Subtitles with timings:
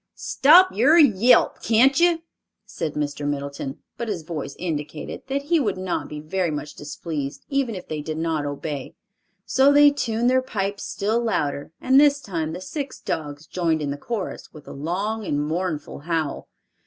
[0.15, 2.23] "Stop your yelp, can't you?"
[2.65, 3.27] said Mr.
[3.27, 7.87] Middleton, but his voice indicated that he would not be very much displeased even if
[7.87, 8.95] they did not obey,
[9.45, 13.91] so they tuned their pipes still louder, and this time the six dogs joined in
[13.91, 16.47] the chorus, with a long and mournful howl.